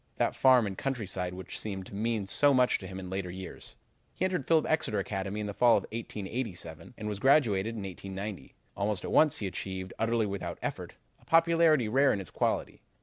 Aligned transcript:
that 0.17 0.35
farm 0.35 0.65
and 0.65 0.79
countryside 0.79 1.35
which 1.35 1.59
seemed 1.59 1.85
to 1.85 1.93
mean 1.93 2.25
so 2.25 2.55
much 2.55 2.79
to 2.79 2.87
him 2.87 2.99
in 2.99 3.07
later 3.07 3.29
years. 3.29 3.75
He 4.15 4.25
entered 4.25 4.47
Phillips 4.47 4.67
Exeter 4.67 4.97
Academy 4.97 5.39
in 5.41 5.45
the 5.45 5.53
fall 5.53 5.77
of 5.77 5.83
1887, 5.91 6.95
and 6.97 7.07
was 7.07 7.19
graduated 7.19 7.75
in 7.75 7.83
1890. 7.83 8.55
Almost 8.75 9.05
at 9.05 9.11
once 9.11 9.37
he 9.37 9.45
achieved, 9.45 9.93
utterly 9.99 10.25
without 10.25 10.57
effort, 10.63 10.93
a 11.21 11.25
popularity 11.25 11.87
rare 11.87 12.11
in 12.11 12.19
its 12.19 12.31
quality. 12.31 12.81